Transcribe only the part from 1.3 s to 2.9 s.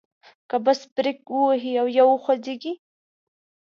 ووهي او یا وخوځیږي.